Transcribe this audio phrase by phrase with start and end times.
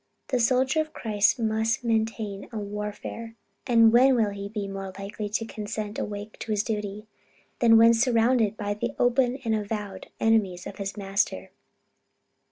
[0.29, 3.35] The soldier of Christ must maintain a warfare;
[3.67, 7.05] and when will he be more likely to be constantly awake to his duty,
[7.59, 11.51] than when surrounded by the open and avowed enemies of his Master?